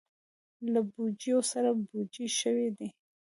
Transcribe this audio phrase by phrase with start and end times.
[0.73, 2.87] له بوجیو سره بوجۍ شوي دي.